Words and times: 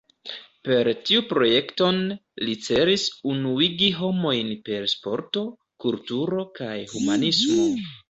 Per 0.67 0.87
tiu 1.09 1.21
projekton, 1.33 1.99
li 2.47 2.57
celis 2.69 3.05
“Unuigi 3.35 3.93
homojn 4.01 4.53
per 4.71 4.83
Sporto, 4.97 5.47
Kulturo 5.87 6.47
kaj 6.61 6.77
Humanismo“. 6.95 7.73